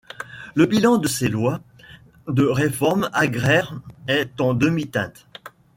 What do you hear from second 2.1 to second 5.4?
de réforme agraire est en demi-teinte.